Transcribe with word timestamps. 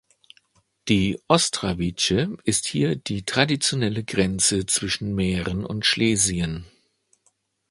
Die 0.87 1.21
Ostravice 1.27 2.31
ist 2.43 2.65
hier 2.67 2.95
die 2.95 3.21
traditionelle 3.23 4.03
Grenze 4.03 4.65
zwischen 4.65 5.13
Mähren 5.13 5.63
und 5.63 5.85
Schlesien. 5.85 6.65